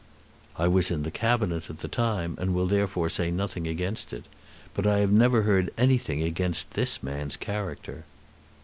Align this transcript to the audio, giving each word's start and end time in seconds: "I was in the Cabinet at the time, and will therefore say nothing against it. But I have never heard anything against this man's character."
"I 0.57 0.67
was 0.67 0.89
in 0.89 1.03
the 1.03 1.11
Cabinet 1.11 1.69
at 1.69 1.81
the 1.81 1.87
time, 1.87 2.35
and 2.41 2.55
will 2.55 2.65
therefore 2.65 3.07
say 3.07 3.29
nothing 3.29 3.67
against 3.67 4.11
it. 4.13 4.25
But 4.73 4.87
I 4.87 4.97
have 4.97 5.11
never 5.11 5.43
heard 5.43 5.69
anything 5.77 6.23
against 6.23 6.71
this 6.71 7.03
man's 7.03 7.37
character." 7.37 8.03